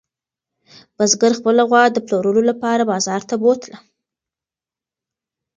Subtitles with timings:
[0.95, 3.77] بزګر خپله غوا د پلورلو لپاره بازار ته بوتله.